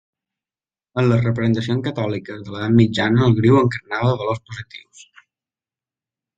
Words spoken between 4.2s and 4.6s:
valors